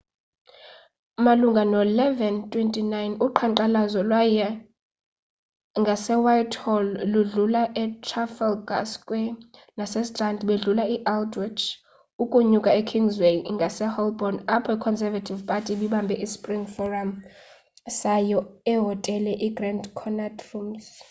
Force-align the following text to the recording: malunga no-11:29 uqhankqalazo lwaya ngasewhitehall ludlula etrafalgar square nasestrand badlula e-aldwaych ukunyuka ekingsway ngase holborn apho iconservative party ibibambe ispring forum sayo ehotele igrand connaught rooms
malunga 1.25 1.63
no-11:29 1.71 2.95
uqhankqalazo 3.25 4.01
lwaya 4.09 4.49
ngasewhitehall 5.81 6.85
ludlula 7.11 7.63
etrafalgar 7.83 8.83
square 8.93 9.31
nasestrand 9.77 10.39
badlula 10.47 10.83
e-aldwaych 10.95 11.63
ukunyuka 12.23 12.71
ekingsway 12.81 13.37
ngase 13.55 13.85
holborn 13.95 14.37
apho 14.55 14.69
iconservative 14.77 15.41
party 15.49 15.69
ibibambe 15.75 16.15
ispring 16.25 16.63
forum 16.75 17.09
sayo 17.99 18.39
ehotele 18.73 19.33
igrand 19.47 19.83
connaught 19.99 20.37
rooms 20.49 20.85